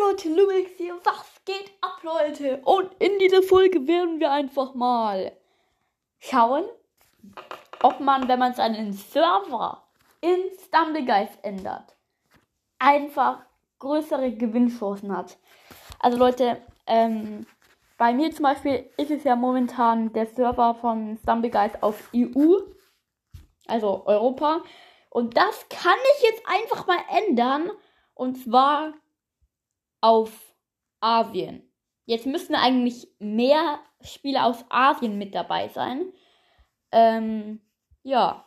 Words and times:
Leute, 0.00 0.30
Lumix 0.30 0.70
hier. 0.78 0.98
Was 1.04 1.44
geht 1.44 1.70
ab, 1.82 1.98
Leute? 2.02 2.62
Und 2.64 2.90
in 2.98 3.18
dieser 3.18 3.42
Folge 3.42 3.86
werden 3.86 4.18
wir 4.18 4.32
einfach 4.32 4.72
mal 4.72 5.32
schauen, 6.18 6.64
ob 7.82 8.00
man, 8.00 8.26
wenn 8.26 8.38
man 8.38 8.54
seinen 8.54 8.94
Server 8.94 9.82
in 10.22 10.38
Stumblegeist 10.64 11.38
ändert, 11.42 11.96
einfach 12.78 13.42
größere 13.78 14.32
Gewinnchancen 14.32 15.14
hat. 15.14 15.36
Also 15.98 16.16
Leute, 16.16 16.62
ähm, 16.86 17.46
bei 17.98 18.14
mir 18.14 18.30
zum 18.30 18.44
Beispiel 18.44 18.90
ist 18.96 19.10
es 19.10 19.24
ja 19.24 19.36
momentan 19.36 20.14
der 20.14 20.26
Server 20.26 20.76
von 20.76 21.18
Stumblegeist 21.22 21.82
auf 21.82 22.08
EU, 22.16 22.56
also 23.66 24.06
Europa. 24.06 24.62
Und 25.10 25.36
das 25.36 25.68
kann 25.68 25.98
ich 26.16 26.22
jetzt 26.22 26.42
einfach 26.46 26.86
mal 26.86 27.00
ändern. 27.10 27.70
Und 28.14 28.36
zwar 28.36 28.94
auf 30.00 30.54
Asien. 31.00 31.70
Jetzt 32.06 32.26
müssen 32.26 32.54
eigentlich 32.54 33.08
mehr 33.18 33.80
Spieler 34.02 34.46
aus 34.46 34.64
Asien 34.68 35.18
mit 35.18 35.34
dabei 35.34 35.68
sein. 35.68 36.12
Ähm, 36.92 37.60
ja. 38.02 38.46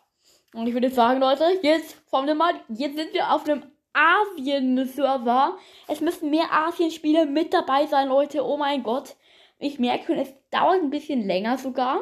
Und 0.53 0.67
ich 0.67 0.73
würde 0.73 0.89
sagen, 0.89 1.19
Leute, 1.19 1.45
jetzt 1.61 1.93
von 2.09 2.27
dem 2.27 2.37
mal, 2.37 2.53
jetzt 2.69 2.95
sind 2.95 3.13
wir 3.13 3.33
auf 3.33 3.45
einem 3.45 3.63
Asien-Server. 3.93 5.57
Es 5.87 6.01
müssen 6.01 6.29
mehr 6.29 6.51
Asien-Spieler 6.51 7.25
mit 7.25 7.53
dabei 7.53 7.87
sein, 7.87 8.09
Leute. 8.09 8.45
Oh 8.45 8.57
mein 8.57 8.83
Gott. 8.83 9.15
Ich 9.59 9.79
merke 9.79 10.05
schon, 10.05 10.17
es 10.17 10.33
dauert 10.51 10.81
ein 10.81 10.89
bisschen 10.89 11.25
länger 11.25 11.57
sogar. 11.57 12.01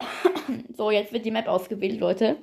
so, 0.76 0.90
jetzt 0.90 1.12
wird 1.12 1.24
die 1.24 1.30
Map 1.30 1.48
ausgewählt, 1.48 2.00
Leute. 2.00 2.36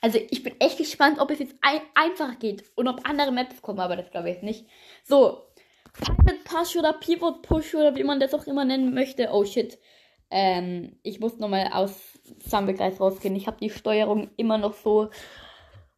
Also 0.00 0.18
ich 0.30 0.42
bin 0.42 0.54
echt 0.60 0.78
gespannt, 0.78 1.18
ob 1.18 1.30
es 1.30 1.40
jetzt 1.40 1.56
ein 1.60 1.80
einfach 1.94 2.38
geht 2.38 2.64
und 2.76 2.86
ob 2.86 3.08
andere 3.08 3.32
Maps 3.32 3.60
kommen, 3.62 3.80
aber 3.80 3.96
das 3.96 4.10
glaube 4.10 4.28
ich 4.28 4.36
jetzt 4.36 4.44
nicht. 4.44 4.66
So, 5.04 5.48
Pirate 5.92 6.38
Push 6.44 6.76
oder 6.76 6.92
Pivot 6.92 7.42
Push 7.42 7.74
oder 7.74 7.96
wie 7.96 8.04
man 8.04 8.20
das 8.20 8.34
auch 8.34 8.46
immer 8.46 8.64
nennen 8.64 8.94
möchte. 8.94 9.30
Oh 9.32 9.44
shit. 9.44 9.78
Ähm, 10.30 10.98
ich 11.02 11.20
muss 11.20 11.38
nochmal 11.38 11.70
aus 11.72 12.18
Stumblegeist 12.46 13.00
rausgehen. 13.00 13.34
Ich 13.34 13.46
habe 13.46 13.58
die 13.60 13.70
Steuerung 13.70 14.30
immer 14.36 14.58
noch 14.58 14.74
so 14.74 15.10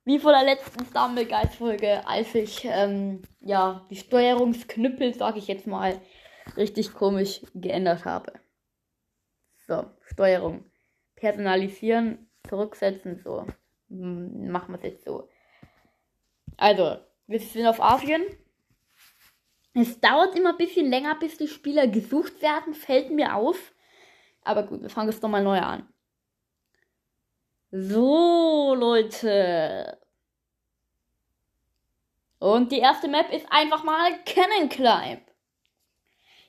wie 0.04 0.18
vor 0.18 0.32
der 0.32 0.44
letzten 0.44 0.84
Stumblegeist 0.86 1.56
Folge, 1.56 2.06
als 2.06 2.34
ich 2.34 2.64
ähm, 2.64 3.22
ja 3.40 3.86
die 3.90 3.96
Steuerungsknüppel, 3.96 5.14
sage 5.14 5.38
ich 5.38 5.46
jetzt 5.46 5.66
mal, 5.66 6.00
richtig 6.56 6.94
komisch 6.94 7.42
geändert 7.54 8.04
habe. 8.04 8.32
So, 9.66 9.84
Steuerung. 10.02 10.64
Personalisieren, 11.16 12.30
zurücksetzen, 12.48 13.20
so. 13.22 13.46
Machen 13.90 14.72
wir 14.72 14.78
es 14.78 14.84
jetzt 14.84 15.04
so. 15.04 15.28
Also, 16.56 16.98
wir 17.26 17.40
sind 17.40 17.66
auf 17.66 17.80
Asien. 17.82 18.22
Es 19.74 20.00
dauert 20.00 20.36
immer 20.36 20.50
ein 20.50 20.58
bisschen 20.58 20.90
länger, 20.90 21.16
bis 21.18 21.36
die 21.38 21.48
Spieler 21.48 21.86
gesucht 21.86 22.40
werden, 22.42 22.74
fällt 22.74 23.10
mir 23.10 23.34
auf. 23.34 23.72
Aber 24.42 24.62
gut, 24.64 24.82
wir 24.82 24.90
fangen 24.90 25.10
jetzt 25.10 25.22
nochmal 25.22 25.42
neu 25.42 25.58
an. 25.58 25.88
So, 27.70 28.74
Leute. 28.74 29.98
Und 32.40 32.72
die 32.72 32.78
erste 32.78 33.06
Map 33.06 33.32
ist 33.32 33.46
einfach 33.50 33.84
mal 33.84 34.12
Cannon 34.24 34.68
Climb. 34.68 35.22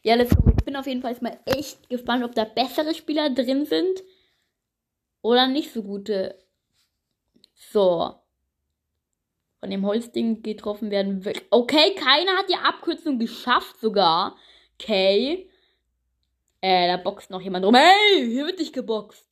Ja, 0.04 0.16
let's 0.16 0.36
go. 0.36 0.50
Ich 0.58 0.66
bin 0.66 0.76
auf 0.76 0.88
jeden 0.88 1.02
Fall 1.02 1.16
mal 1.22 1.40
echt 1.46 1.90
gespannt, 1.90 2.24
ob 2.24 2.34
da 2.34 2.44
bessere 2.44 2.96
Spieler 2.96 3.30
drin 3.30 3.66
sind. 3.66 4.02
Oder 5.22 5.48
nicht 5.48 5.72
so 5.72 5.84
gute. 5.84 6.41
So. 7.70 8.16
Von 9.60 9.70
dem 9.70 9.86
Holzding 9.86 10.42
getroffen 10.42 10.90
werden 10.90 11.24
will. 11.24 11.40
Okay, 11.52 11.94
keiner 11.96 12.38
hat 12.38 12.50
die 12.50 12.56
Abkürzung 12.56 13.20
geschafft 13.20 13.80
sogar. 13.80 14.36
Okay. 14.80 15.50
Äh, 16.62 16.88
da 16.88 16.98
boxt 16.98 17.30
noch 17.30 17.42
jemand 17.42 17.66
rum. 17.66 17.76
Hey, 17.76 18.26
hier 18.28 18.46
wird 18.48 18.60
nicht 18.60 18.74
geboxt. 18.74 19.26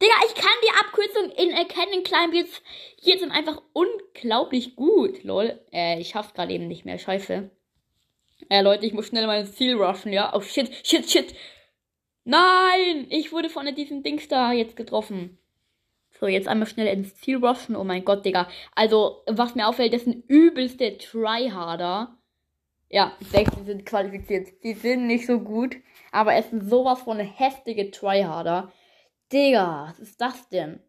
Digga, 0.00 0.14
ich 0.26 0.34
kann 0.34 0.52
die 0.62 0.78
Abkürzung 0.80 1.30
in 1.36 1.50
Erkennen 1.50 2.02
Climb 2.02 2.34
jetzt 2.34 2.62
hier 2.96 3.18
sind 3.18 3.30
einfach 3.30 3.62
unglaublich 3.72 4.76
gut. 4.76 5.22
Lol. 5.22 5.60
Äh, 5.72 6.00
ich 6.00 6.08
schaff's 6.08 6.34
gerade 6.34 6.52
eben 6.52 6.66
nicht 6.66 6.84
mehr. 6.84 6.98
Scheiße. 6.98 7.50
Äh, 8.48 8.62
Leute, 8.62 8.86
ich 8.86 8.94
muss 8.94 9.06
schnell 9.06 9.26
mein 9.26 9.46
Ziel 9.46 9.76
rushen, 9.76 10.12
ja? 10.12 10.34
Oh, 10.34 10.40
shit, 10.40 10.70
shit, 10.86 11.08
shit. 11.10 11.34
Nein! 12.24 13.06
Ich 13.10 13.32
wurde 13.32 13.50
von 13.50 13.72
diesem 13.74 14.02
Dings 14.02 14.28
da 14.28 14.52
jetzt 14.52 14.76
getroffen. 14.76 15.38
So, 16.20 16.26
jetzt 16.26 16.48
einmal 16.48 16.68
schnell 16.68 16.86
ins 16.86 17.16
Ziel 17.16 17.44
rushen. 17.44 17.76
Oh 17.76 17.84
mein 17.84 18.04
Gott, 18.04 18.24
Digga. 18.24 18.48
Also, 18.74 19.22
was 19.26 19.54
mir 19.54 19.66
auffällt, 19.68 19.92
das 19.92 20.04
sind 20.04 20.24
übelste 20.28 20.96
Tryharder. 20.98 22.16
Ja, 22.88 23.16
ich 23.20 23.30
denke, 23.30 23.56
die 23.56 23.64
sind 23.64 23.86
qualifiziert. 23.86 24.62
Die 24.62 24.74
sind 24.74 25.06
nicht 25.06 25.26
so 25.26 25.40
gut. 25.40 25.76
Aber 26.12 26.34
es 26.34 26.50
sind 26.50 26.68
sowas 26.68 27.02
von 27.02 27.18
heftige 27.18 27.90
Tryharder. 27.90 28.72
Digga, 29.32 29.86
was 29.88 29.98
ist 29.98 30.20
das 30.20 30.48
denn? 30.48 30.80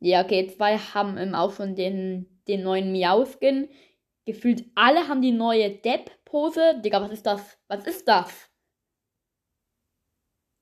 Ja, 0.00 0.24
okay, 0.24 0.46
zwei 0.48 0.76
haben 0.78 1.34
auch 1.34 1.52
schon 1.54 1.74
den, 1.76 2.40
den 2.48 2.62
neuen 2.62 2.92
Miau-Skin. 2.92 3.68
Gefühlt 4.24 4.64
alle 4.74 5.08
haben 5.08 5.22
die 5.22 5.32
neue 5.32 5.70
Depp-Pose. 5.70 6.80
Digga, 6.84 7.00
was 7.02 7.12
ist 7.12 7.26
das? 7.26 7.58
Was 7.68 7.86
ist 7.86 8.06
das? 8.08 8.47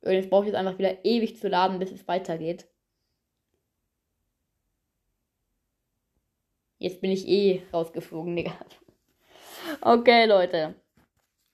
Und 0.06 0.12
jetzt 0.12 0.30
brauche 0.30 0.44
ich 0.44 0.52
jetzt 0.52 0.56
einfach 0.56 0.78
wieder 0.78 1.04
ewig 1.04 1.36
zu 1.36 1.48
laden, 1.48 1.78
bis 1.78 1.90
es 1.90 2.06
weitergeht. 2.06 2.66
Jetzt 6.78 7.00
bin 7.00 7.10
ich 7.10 7.26
eh 7.26 7.62
rausgeflogen, 7.72 8.36
Digga. 8.36 8.52
Okay, 9.80 10.26
Leute. 10.26 10.76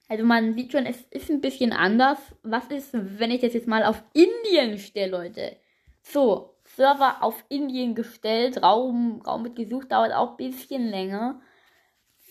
Also 0.07 0.25
man 0.25 0.53
sieht 0.53 0.73
schon, 0.73 0.85
es 0.85 1.01
ist 1.11 1.31
ein 1.31 1.41
bisschen 1.41 1.73
anders. 1.73 2.19
Was 2.43 2.67
ist, 2.67 2.91
wenn 2.93 3.31
ich 3.31 3.41
das 3.41 3.55
jetzt 3.55 3.67
mal 3.67 3.85
auf 3.85 4.03
Indien 4.12 4.77
stelle, 4.79 5.11
Leute? 5.11 5.57
So, 6.03 6.57
Server 6.65 7.23
auf 7.23 7.43
Indien 7.49 7.95
gestellt. 7.95 8.62
Raum, 8.62 9.23
Raum 9.27 9.45
wird 9.45 9.57
gesucht, 9.57 9.91
dauert 9.91 10.12
auch 10.12 10.33
ein 10.33 10.37
bisschen 10.37 10.89
länger. 10.89 11.41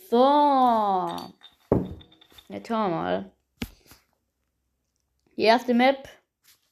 So. 0.10 1.16
Jetzt 2.50 2.68
schauen 2.68 2.92
wir 2.92 2.96
mal. 2.96 3.32
Die 5.42 5.48
erste 5.48 5.74
Map 5.74 6.08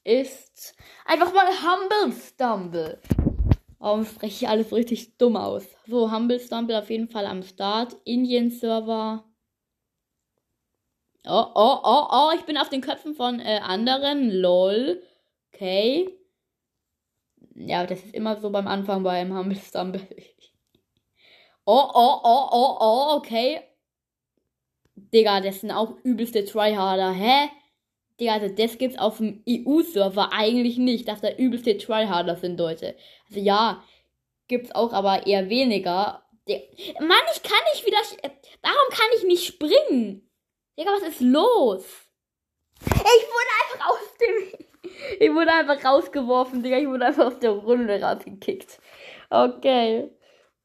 ist 0.04 0.76
einfach 1.04 1.34
mal 1.34 1.48
Humble 1.48 2.16
Stumble. 2.16 3.02
Warum 3.80 4.04
spreche 4.04 4.44
ich 4.44 4.48
alles 4.48 4.72
richtig 4.72 5.18
dumm 5.18 5.36
aus? 5.36 5.66
So, 5.88 6.12
Humble 6.12 6.38
Stumble 6.38 6.78
auf 6.78 6.88
jeden 6.88 7.08
Fall 7.08 7.26
am 7.26 7.42
Start. 7.42 7.96
Indien 8.04 8.52
Server. 8.52 9.24
Oh, 11.26 11.46
oh, 11.52 11.78
oh, 11.82 12.06
oh, 12.12 12.30
ich 12.36 12.42
bin 12.42 12.56
auf 12.56 12.68
den 12.68 12.80
Köpfen 12.80 13.16
von 13.16 13.40
äh, 13.40 13.58
anderen. 13.60 14.30
Lol. 14.30 15.02
Okay. 15.52 16.16
Ja, 17.56 17.84
das 17.84 18.04
ist 18.04 18.14
immer 18.14 18.36
so 18.36 18.50
beim 18.50 18.68
Anfang 18.68 19.02
beim 19.02 19.36
Humble 19.36 19.58
Stumble. 19.58 20.06
oh, 21.64 21.90
oh, 21.92 22.20
oh, 22.22 22.48
oh, 22.52 22.76
oh, 22.78 23.16
okay. 23.16 23.62
Digga, 24.94 25.40
das 25.40 25.60
sind 25.60 25.72
auch 25.72 25.96
übelste 26.04 26.44
Tryharder. 26.44 27.10
Hä? 27.10 27.50
Digga, 28.20 28.34
also 28.34 28.48
das 28.48 28.76
gibt's 28.76 28.98
auf 28.98 29.16
dem 29.16 29.42
EU-Server 29.48 30.30
eigentlich 30.32 30.76
nicht, 30.76 31.08
dass 31.08 31.22
da 31.22 31.32
übelste 31.32 31.78
Tryharder 31.78 32.36
sind, 32.36 32.58
Leute. 32.58 32.94
Also 33.28 33.40
ja, 33.40 33.82
gibt's 34.46 34.74
auch, 34.74 34.92
aber 34.92 35.26
eher 35.26 35.48
weniger. 35.48 36.22
Mann, 36.46 37.26
ich 37.34 37.42
kann 37.42 37.58
nicht 37.72 37.86
wieder. 37.86 37.96
Warum 38.62 38.90
kann 38.90 39.08
ich 39.16 39.24
nicht 39.24 39.46
springen? 39.46 40.28
Digga, 40.78 40.92
was 40.92 41.08
ist 41.08 41.20
los? 41.20 41.86
Ich 42.84 42.92
wurde 42.92 43.50
einfach 43.62 43.90
aus 43.90 44.16
dem. 44.20 44.60
Ich 45.18 45.32
wurde 45.32 45.52
einfach 45.52 45.84
rausgeworfen, 45.84 46.62
Digga. 46.62 46.78
Ich 46.78 46.86
wurde 46.88 47.06
einfach 47.06 47.26
aus 47.26 47.38
der 47.38 47.50
Runde 47.50 48.00
rausgekickt. 48.02 48.80
Okay. 49.28 50.10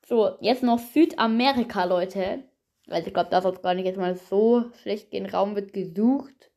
So, 0.07 0.35
jetzt 0.39 0.63
noch 0.63 0.79
Südamerika, 0.79 1.83
Leute. 1.85 2.43
Also 2.87 3.07
ich 3.07 3.13
glaube, 3.13 3.29
da 3.29 3.41
soll 3.41 3.53
es 3.53 3.61
gar 3.61 3.73
nicht 3.73 3.85
jetzt 3.85 3.97
mal 3.97 4.15
so 4.15 4.65
schlecht 4.81 5.11
gehen. 5.11 5.25
Raum 5.25 5.55
wird 5.55 5.73
gesucht. 5.73 6.51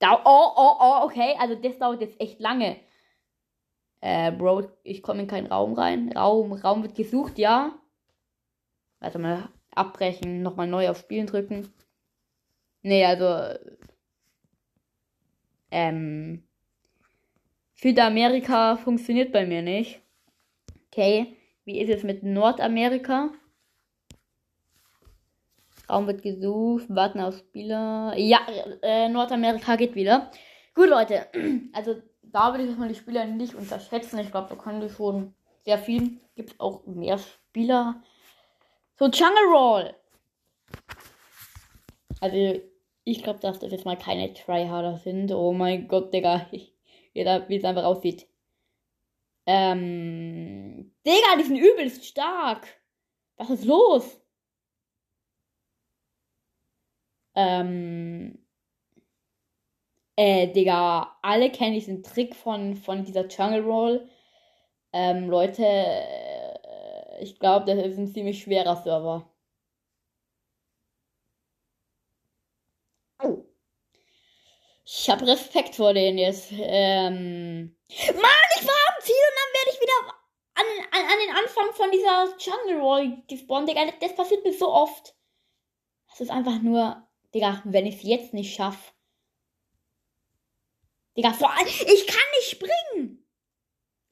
Da 0.00 0.22
oh, 0.24 0.52
oh, 0.56 0.76
oh, 0.80 1.04
okay. 1.04 1.36
Also 1.38 1.54
das 1.54 1.78
dauert 1.78 2.00
jetzt 2.00 2.20
echt 2.20 2.40
lange. 2.40 2.76
Äh, 4.00 4.32
Bro, 4.32 4.70
ich 4.82 5.02
komme 5.02 5.20
in 5.20 5.26
keinen 5.28 5.46
Raum 5.46 5.74
rein. 5.74 6.10
Raum, 6.12 6.52
Raum 6.52 6.82
wird 6.82 6.94
gesucht, 6.96 7.38
ja. 7.38 7.78
Also 8.98 9.18
mal 9.18 9.48
abbrechen, 9.72 10.42
nochmal 10.42 10.66
neu 10.66 10.88
auf 10.90 10.98
Spielen 10.98 11.26
drücken. 11.26 11.72
Nee, 12.82 13.04
also. 13.04 13.58
Ähm. 15.70 16.44
Südamerika 17.74 18.76
funktioniert 18.76 19.32
bei 19.32 19.46
mir 19.46 19.62
nicht. 19.62 20.02
Okay. 20.88 21.36
Wie 21.64 21.80
ist 21.80 21.90
es 21.90 22.02
mit 22.02 22.22
Nordamerika? 22.22 23.30
Raum 25.90 26.06
wird 26.06 26.22
gesucht, 26.22 26.86
warten 26.88 27.20
auf 27.20 27.36
Spieler. 27.36 28.14
Ja, 28.16 28.40
äh, 28.82 29.08
Nordamerika 29.08 29.76
geht 29.76 29.94
wieder. 29.94 30.30
Gut, 30.74 30.88
Leute. 30.88 31.26
Also 31.72 31.96
da 32.22 32.52
würde 32.52 32.64
ich 32.64 32.76
mal 32.76 32.88
die 32.88 32.94
Spieler 32.94 33.24
nicht 33.26 33.54
unterschätzen. 33.54 34.18
Ich 34.18 34.30
glaube, 34.30 34.48
da 34.48 34.56
können 34.56 34.80
die 34.80 34.88
schon 34.88 35.34
sehr 35.64 35.78
viel. 35.78 36.20
Gibt 36.36 36.58
auch 36.60 36.86
mehr 36.86 37.18
Spieler. 37.18 38.02
So 38.96 39.06
Jungle 39.06 39.46
Roll. 39.52 39.94
Also, 42.20 42.60
ich 43.04 43.22
glaube, 43.22 43.40
dass 43.40 43.58
das 43.58 43.72
jetzt 43.72 43.84
mal 43.84 43.96
keine 43.96 44.32
Tryharder 44.32 44.98
sind. 44.98 45.32
Oh 45.32 45.52
mein 45.52 45.88
Gott, 45.88 46.12
Digga. 46.12 46.46
Wie 47.12 47.56
es 47.56 47.64
einfach 47.64 47.84
aussieht. 47.84 48.28
Ähm. 49.46 50.92
Digga, 51.04 51.36
die 51.38 51.44
sind 51.44 51.56
übelst 51.56 52.04
stark. 52.04 52.66
Was 53.36 53.50
ist 53.50 53.64
los? 53.64 54.20
Ähm. 57.40 58.38
Äh, 60.16 60.48
Digga, 60.52 61.16
alle 61.22 61.50
kennen 61.50 61.74
diesen 61.74 62.02
Trick 62.02 62.34
von, 62.36 62.76
von 62.76 63.04
dieser 63.04 63.26
Jungle 63.26 63.62
Roll. 63.62 64.10
Ähm, 64.92 65.30
Leute, 65.30 65.64
äh, 65.64 67.22
ich 67.22 67.38
glaube, 67.38 67.64
das 67.66 67.86
ist 67.86 67.98
ein 67.98 68.08
ziemlich 68.08 68.42
schwerer 68.42 68.76
Server. 68.76 69.30
Oh. 73.22 73.44
Ich 74.84 75.08
habe 75.08 75.26
Respekt 75.26 75.76
vor 75.76 75.94
denen 75.94 76.18
jetzt. 76.18 76.52
Ähm. 76.52 77.76
Mann, 77.88 78.50
ich 78.58 78.66
war 78.66 78.74
am 78.88 79.02
Ziel 79.02 79.14
und 79.14 79.36
dann 79.38 79.52
werde 79.54 79.70
ich 79.72 79.80
wieder 79.80 79.98
an, 80.54 80.66
an, 80.90 81.12
an 81.12 81.18
den 81.26 81.36
Anfang 81.36 81.72
von 81.72 81.90
dieser 81.90 82.36
Jungle 82.38 82.80
Roll 82.80 83.22
gespawnt, 83.28 83.68
Digga. 83.68 83.86
Das 84.00 84.14
passiert 84.14 84.44
mir 84.44 84.52
so 84.52 84.70
oft. 84.70 85.14
Das 86.10 86.20
ist 86.20 86.30
einfach 86.30 86.60
nur, 86.60 87.06
Digga, 87.34 87.62
wenn 87.64 87.86
ich 87.86 87.96
es 87.96 88.02
jetzt 88.02 88.34
nicht 88.34 88.54
schaffe. 88.54 88.92
Digga, 91.16 91.32
vor 91.32 91.50
allem, 91.50 91.66
ich 91.66 92.06
kann 92.06 92.22
nicht 92.38 92.50
springen. 92.50 93.26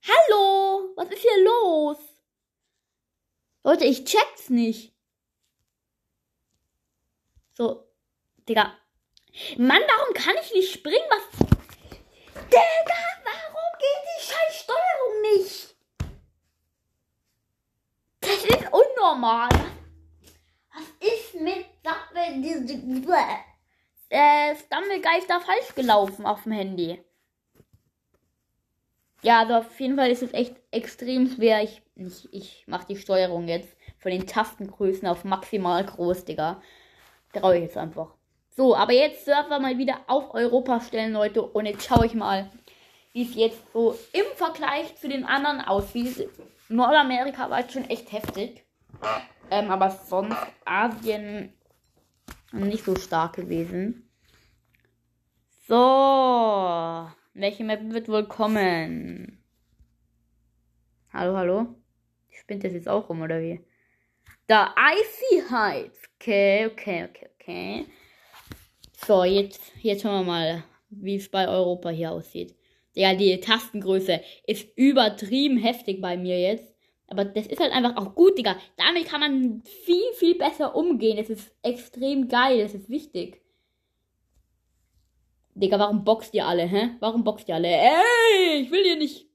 Hallo, 0.03 0.93
was 0.97 1.09
ist 1.11 1.23
hier 1.23 1.45
los? 1.45 1.99
Leute, 3.65 3.85
ich 3.85 4.05
check's 4.05 4.49
nicht. 4.51 4.95
So, 7.53 7.89
Digga. 8.49 8.79
Mann, 9.57 9.83
warum 9.87 10.15
kann 10.15 10.37
ich 10.41 10.53
nicht 10.53 10.73
springen? 10.73 11.05
Was? 11.11 11.39
Digga, 12.47 13.03
warum 13.25 13.79
geht 13.79 14.05
die 14.07 14.23
scheiß 14.25 14.63
Steuerung 14.63 15.23
nicht? 15.23 15.77
Das 18.21 18.45
ist 18.45 18.73
unnormal. 18.73 19.49
Was 20.73 20.85
ist 21.01 21.35
mit 21.35 21.67
äh, 24.11 24.55
Stumblegeister 24.57 25.41
falsch 25.41 25.75
gelaufen 25.75 26.27
auf 26.27 26.43
dem 26.45 26.53
Handy? 26.53 27.03
Ja, 29.23 29.41
also 29.41 29.55
auf 29.55 29.81
jeden 29.81 29.97
Fall 29.97 30.11
ist 30.11 30.23
es 30.23 30.33
echt 30.33 30.57
extrem 30.71 31.29
schwer. 31.29 31.63
Ich, 31.63 31.83
ich, 31.97 32.33
ich 32.33 32.65
mache 32.67 32.87
die 32.87 32.97
Steuerung 32.97 33.49
jetzt 33.49 33.77
von 33.99 34.13
den 34.13 34.27
Tastengrößen 34.27 35.09
auf 35.09 35.25
maximal 35.25 35.85
groß, 35.85 36.25
Digga. 36.25 36.63
Traue 37.33 37.57
ich 37.57 37.63
jetzt 37.65 37.77
einfach. 37.77 38.15
So, 38.57 38.77
aber 38.77 38.93
jetzt 38.93 39.25
Server 39.25 39.59
mal 39.59 39.79
wieder 39.79 40.01
auf 40.07 40.35
Europa 40.35 40.81
stellen, 40.81 41.13
Leute. 41.13 41.43
Und 41.43 41.67
jetzt 41.67 41.87
schaue 41.87 42.07
ich 42.07 42.15
mal, 42.15 42.51
wie 43.13 43.23
es 43.23 43.35
jetzt 43.35 43.73
so 43.73 43.99
im 44.13 44.25
Vergleich 44.37 44.97
zu 44.97 45.09
den 45.09 45.25
anderen 45.25 45.61
aussieht. 45.61 46.29
Nordamerika 46.69 47.51
war 47.51 47.61
jetzt 47.61 47.73
schon 47.73 47.89
echt 47.91 48.13
heftig. 48.13 48.65
Ähm, 49.51 49.71
aber 49.71 49.91
sonst 49.91 50.37
Asien 50.65 51.53
nicht 52.53 52.85
so 52.85 52.97
stark 52.97 53.37
gewesen. 53.37 54.09
So. 55.67 57.09
Welche 57.35 57.65
Map 57.65 57.81
wird 57.91 58.09
wohl 58.09 58.27
kommen? 58.27 59.45
Hallo, 61.13 61.37
hallo? 61.37 61.75
Spinnt 62.31 62.65
das 62.65 62.73
jetzt 62.73 62.89
auch 62.89 63.09
rum, 63.09 63.23
oder 63.23 63.41
wie? 63.41 63.61
Da 64.47 64.75
Icy 64.77 65.43
Heights. 65.51 66.01
Okay, 66.17 66.67
okay, 66.67 67.05
okay, 67.05 67.29
okay. 67.35 67.87
So, 69.07 69.25
jetzt, 69.25 69.73
jetzt 69.83 70.03
schauen 70.03 70.27
wir 70.27 70.33
mal, 70.33 70.65
wie 70.91 71.17
es 71.17 71.31
bei 71.31 71.47
Europa 71.47 71.91
hier 71.91 72.13
aussieht. 72.13 72.57
Ja, 72.95 73.15
die 73.15 73.39
Tastengröße 73.41 74.21
ist 74.47 74.67
übertrieben 74.77 75.59
heftig 75.59 76.01
bei 76.01 76.17
mir 76.17 76.41
jetzt. 76.41 76.75
Aber 77.09 77.25
das 77.25 77.47
ist 77.47 77.61
halt 77.61 77.73
einfach 77.73 77.97
auch 77.97 78.15
gut, 78.15 78.37
Digga. 78.37 78.57
Damit 78.77 79.07
kann 79.07 79.21
man 79.21 79.63
viel, 79.63 80.13
viel 80.15 80.37
besser 80.37 80.77
umgehen. 80.77 81.17
Das 81.17 81.31
ist 81.31 81.55
extrem 81.63 82.29
geil. 82.29 82.63
Das 82.63 82.75
ist 82.75 82.91
wichtig. 82.91 83.43
Digga, 85.55 85.79
warum 85.79 86.05
boxt 86.05 86.35
ihr 86.35 86.47
alle, 86.47 86.65
hä? 86.65 86.91
Warum 87.01 87.25
boxt 87.25 87.49
ihr 87.49 87.55
alle? 87.57 87.69
Ey, 87.69 88.61
ich 88.61 88.71
will 88.71 88.85
hier 88.85 88.97
nicht. 88.97 89.27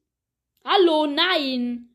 Hallo, 0.64 1.08
nein. 1.08 1.90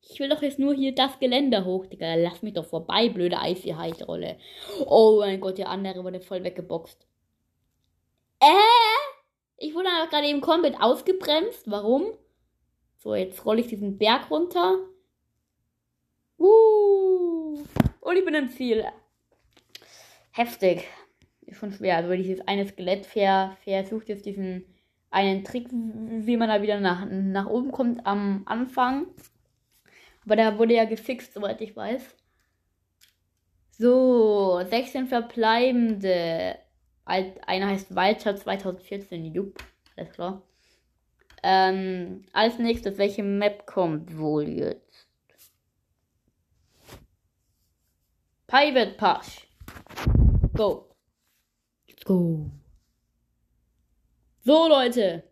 Ich 0.00 0.18
will 0.18 0.30
doch 0.30 0.40
jetzt 0.40 0.58
nur 0.58 0.74
hier 0.74 0.94
das 0.94 1.18
Geländer 1.18 1.66
hoch, 1.66 1.84
Digga. 1.86 2.14
Lass 2.14 2.42
mich 2.42 2.54
doch 2.54 2.64
vorbei, 2.64 3.10
blöde 3.10 3.38
Eisviehheit-Rolle. 3.38 4.38
Oh 4.86 5.18
mein 5.20 5.40
Gott, 5.40 5.58
der 5.58 5.68
andere 5.68 6.02
wurde 6.02 6.20
voll 6.20 6.42
weggeboxt. 6.42 7.06
Äh? 8.40 8.46
Ich 9.58 9.74
wurde 9.74 9.88
gerade 10.08 10.26
eben 10.26 10.40
komplett 10.40 10.80
ausgebremst. 10.80 11.70
Warum? 11.70 12.06
So, 12.96 13.14
jetzt 13.14 13.44
rolle 13.44 13.60
ich 13.60 13.66
diesen 13.66 13.98
Berg 13.98 14.30
runter. 14.30 14.78
Uh. 16.38 17.64
Und 18.00 18.16
ich 18.16 18.24
bin 18.24 18.34
im 18.34 18.48
Ziel. 18.48 18.84
Heftig 20.32 20.86
ist 21.46 21.58
schon 21.58 21.72
schwer. 21.72 21.96
Also 21.96 22.12
dieses 22.14 22.46
eine 22.46 22.66
Skelett 22.66 23.06
versucht 23.06 24.08
jetzt 24.08 24.26
diesen 24.26 24.64
einen 25.10 25.44
Trick, 25.44 25.68
wie 25.70 26.36
man 26.36 26.48
da 26.48 26.62
wieder 26.62 26.80
nach, 26.80 27.06
nach 27.10 27.46
oben 27.46 27.72
kommt 27.72 28.06
am 28.06 28.42
Anfang. 28.46 29.06
Aber 30.24 30.36
der 30.36 30.58
wurde 30.58 30.74
ja 30.74 30.84
gefixt, 30.84 31.32
soweit 31.32 31.60
ich 31.60 31.74
weiß. 31.74 32.14
So, 33.70 34.60
16 34.62 35.06
verbleibende. 35.06 36.58
Einer 37.04 37.68
heißt 37.68 37.94
Walter 37.94 38.36
2014, 38.36 39.24
Jupp, 39.32 39.62
alles 39.96 40.12
klar. 40.12 40.42
Ähm, 41.42 42.26
als 42.32 42.58
nächstes, 42.58 42.98
welche 42.98 43.22
Map 43.22 43.66
kommt 43.66 44.18
wohl 44.18 44.46
jetzt? 44.48 45.07
Private 48.48 48.96
Pass. 48.96 49.42
Go 50.56 50.88
go. 52.08 52.50
So, 54.40 54.66
Leute. 54.66 55.22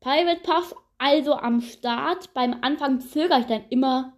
Private 0.00 0.42
Pass 0.42 0.74
also 0.98 1.32
am 1.34 1.60
Start. 1.62 2.32
Beim 2.34 2.58
Anfang 2.60 3.00
zögere 3.00 3.40
ich 3.40 3.46
dann 3.46 3.64
immer, 3.70 4.12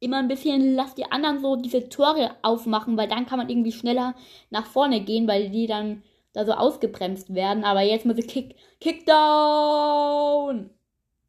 immer 0.00 0.18
ein 0.18 0.28
bisschen, 0.28 0.74
lass 0.74 0.96
die 0.96 1.10
anderen 1.10 1.40
so 1.40 1.56
diese 1.56 1.88
Tore 1.88 2.36
aufmachen, 2.42 2.96
weil 2.96 3.08
dann 3.08 3.26
kann 3.26 3.38
man 3.38 3.48
irgendwie 3.48 3.72
schneller 3.72 4.14
nach 4.50 4.66
vorne 4.66 5.00
gehen, 5.00 5.28
weil 5.28 5.48
die 5.50 5.66
dann 5.66 6.02
da 6.32 6.44
so 6.44 6.52
ausgebremst 6.52 7.34
werden. 7.34 7.64
Aber 7.64 7.82
jetzt 7.82 8.04
muss 8.04 8.18
ich 8.18 8.26
Kick, 8.26 8.56
Kickdown. 8.80 10.70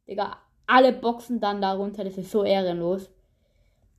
Digga, 0.08 0.38
alle 0.66 0.92
Boxen 0.92 1.40
dann 1.40 1.62
darunter. 1.62 2.02
Das 2.02 2.18
ist 2.18 2.32
so 2.32 2.42
ehrenlos. 2.42 3.08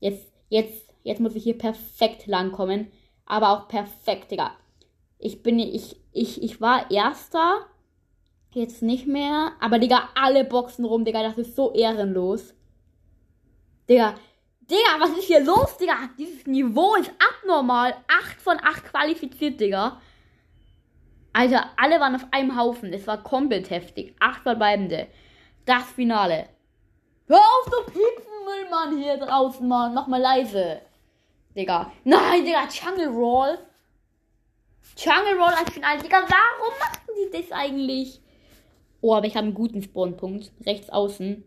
Jetzt, 0.01 0.29
jetzt, 0.49 0.90
jetzt 1.03 1.19
muss 1.19 1.35
ich 1.35 1.43
hier 1.43 1.57
perfekt 1.57 2.27
langkommen. 2.27 2.91
Aber 3.25 3.49
auch 3.49 3.67
perfekt, 3.67 4.31
Digga. 4.31 4.51
Ich 5.17 5.43
bin, 5.43 5.59
ich, 5.59 5.95
ich, 6.11 6.43
ich 6.43 6.59
war 6.59 6.89
Erster. 6.91 7.65
Jetzt 8.53 8.81
nicht 8.81 9.07
mehr. 9.07 9.53
Aber, 9.59 9.79
Digga, 9.79 10.09
alle 10.15 10.43
Boxen 10.43 10.83
rum, 10.83 11.05
Digga. 11.05 11.23
Das 11.23 11.37
ist 11.37 11.55
so 11.55 11.71
ehrenlos. 11.71 12.53
Digga. 13.87 14.15
Digga, 14.61 14.99
was 14.99 15.11
ist 15.11 15.25
hier 15.25 15.43
los, 15.43 15.77
Digga? 15.77 16.09
Dieses 16.17 16.45
Niveau 16.45 16.95
ist 16.95 17.11
abnormal. 17.19 17.95
8 18.07 18.41
von 18.41 18.57
8 18.57 18.85
qualifiziert, 18.85 19.59
Digga. 19.59 20.01
Alter, 21.33 21.69
alle 21.77 21.99
waren 21.99 22.15
auf 22.15 22.27
einem 22.31 22.57
Haufen. 22.57 22.91
Es 22.91 23.07
war 23.07 23.23
komplett 23.23 23.69
heftig. 23.69 24.15
8 24.19 24.41
verbleibende. 24.41 25.07
Das 25.65 25.83
Finale. 25.83 26.49
Hör 27.27 27.37
auf 27.37 27.71
zu 27.71 27.91
piepsen, 27.91 28.31
Müllmann, 28.45 28.97
hier 28.97 29.17
draußen, 29.17 29.65
Mann. 29.65 29.93
Mach 29.93 30.07
mal 30.07 30.19
leise. 30.19 30.81
Digga. 31.55 31.91
Nein, 32.03 32.45
Digga, 32.45 32.67
Jungle 32.67 33.09
Roll. 33.09 33.57
Jungle 34.97 35.37
Roll 35.37 35.53
als 35.53 35.71
Finale. 35.71 36.01
Digga, 36.01 36.21
warum 36.21 36.79
machen 36.79 37.07
die 37.17 37.37
das 37.37 37.51
eigentlich? 37.51 38.21
Oh, 39.01 39.15
aber 39.15 39.25
ich 39.25 39.35
habe 39.35 39.47
einen 39.47 39.55
guten 39.55 39.81
Spawnpunkt. 39.81 40.51
Rechts 40.65 40.89
außen. 40.89 41.43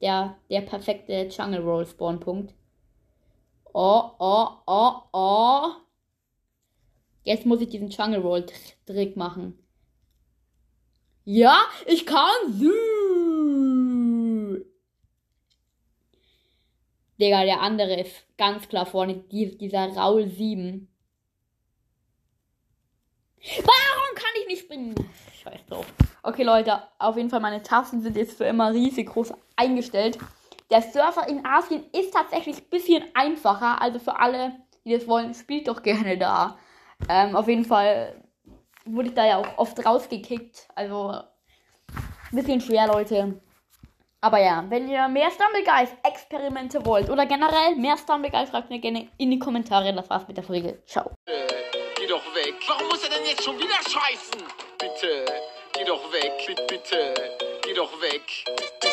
Der, 0.00 0.36
der 0.50 0.62
perfekte 0.62 1.28
Jungle 1.28 1.60
Roll 1.60 1.86
Spawnpunkt. 1.86 2.54
Oh, 3.72 4.10
oh, 4.18 4.48
oh, 4.66 4.94
oh. 5.12 5.68
Jetzt 7.24 7.46
muss 7.46 7.60
ich 7.60 7.68
diesen 7.68 7.90
Jungle 7.90 8.20
Roll 8.20 8.46
Trick 8.86 9.16
machen. 9.16 9.58
Ja, 11.24 11.62
ich 11.86 12.04
kann 12.04 12.52
sie. 12.52 12.68
Digga, 17.22 17.44
der 17.44 17.60
andere 17.60 18.00
ist 18.00 18.26
ganz 18.36 18.68
klar 18.68 18.84
vorne. 18.84 19.14
dieser 19.14 19.94
Raul 19.94 20.28
7. 20.28 20.88
Warum 23.58 24.14
kann 24.16 24.30
ich 24.40 24.48
nicht 24.48 24.62
springen? 24.64 24.94
Scheiß 25.40 25.64
drauf. 25.68 25.86
Okay, 26.24 26.42
Leute, 26.42 26.82
auf 26.98 27.16
jeden 27.16 27.30
Fall, 27.30 27.38
meine 27.38 27.62
Tasten 27.62 28.00
sind 28.00 28.16
jetzt 28.16 28.36
für 28.36 28.44
immer 28.44 28.72
riesig 28.72 29.08
groß 29.08 29.34
eingestellt. 29.54 30.18
Der 30.70 30.82
Surfer 30.82 31.28
in 31.28 31.46
Asien 31.46 31.84
ist 31.92 32.12
tatsächlich 32.12 32.56
ein 32.56 32.70
bisschen 32.70 33.04
einfacher. 33.14 33.80
Also 33.80 34.00
für 34.00 34.18
alle, 34.18 34.56
die 34.84 34.92
das 34.92 35.06
wollen, 35.06 35.32
spielt 35.34 35.68
doch 35.68 35.82
gerne 35.82 36.18
da. 36.18 36.58
Ähm, 37.08 37.36
auf 37.36 37.46
jeden 37.46 37.64
Fall 37.64 38.20
wurde 38.84 39.10
ich 39.10 39.14
da 39.14 39.24
ja 39.24 39.38
auch 39.38 39.58
oft 39.58 39.84
rausgekickt. 39.84 40.66
Also, 40.74 41.10
ein 41.12 42.36
bisschen 42.36 42.60
schwer, 42.60 42.88
Leute. 42.88 43.40
Aber 44.24 44.38
ja, 44.38 44.64
wenn 44.68 44.88
ihr 44.88 45.08
mehr 45.08 45.30
Stumbleguys-Experimente 45.32 46.86
wollt 46.86 47.10
oder 47.10 47.26
generell 47.26 47.74
mehr 47.74 47.96
Stumbleguys, 47.98 48.50
schreibt 48.50 48.70
mir 48.70 48.78
gerne 48.78 49.08
in 49.18 49.32
die 49.32 49.38
Kommentare. 49.40 49.92
Das 49.92 50.08
war's 50.08 50.28
mit 50.28 50.36
der 50.36 50.44
Folge. 50.44 50.80
Ciao. 50.86 51.10
Äh, 51.26 51.32
geh 51.96 52.06
doch 52.06 52.24
weg. 52.32 52.54
Warum 52.68 52.86
muss 52.86 53.02
er 53.02 53.10
denn 53.10 53.26
jetzt 53.26 53.42
schon 53.42 53.58
wieder 53.58 53.74
scheißen? 53.82 54.46
Bitte, 54.78 55.24
geh 55.72 55.84
doch 55.84 56.12
weg. 56.12 56.32
Bitte, 56.46 56.62
bitte, 56.68 57.14
geh 57.64 57.74
doch 57.74 58.00
weg. 58.00 58.91